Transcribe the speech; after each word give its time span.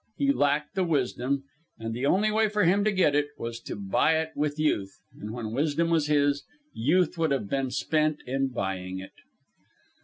He 0.17 0.31
lacked 0.33 0.73
the 0.73 0.83
wisdom, 0.83 1.43
and 1.77 1.93
the 1.93 2.07
only 2.07 2.31
way 2.31 2.49
for 2.49 2.63
him 2.63 2.83
to 2.85 2.91
get 2.91 3.13
it 3.13 3.27
was 3.37 3.59
to 3.59 3.75
buy 3.75 4.17
it 4.17 4.31
with 4.35 4.57
Youth; 4.57 4.97
and 5.15 5.31
when 5.31 5.51
wisdom 5.53 5.91
was 5.91 6.07
his, 6.07 6.43
Youth 6.73 7.19
would 7.19 7.29
have 7.29 7.47
been 7.47 7.69
spent 7.69 8.23
in 8.25 8.47
buying 8.47 8.97
it. 8.97 9.13